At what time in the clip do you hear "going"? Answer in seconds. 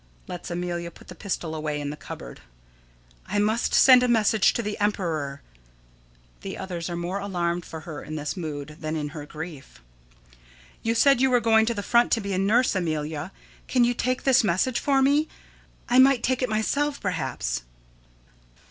11.39-11.67